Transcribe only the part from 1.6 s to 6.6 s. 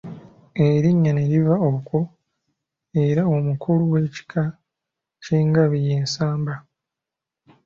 okwo era omukulu w’ekika ky’engabi ye Nsamba.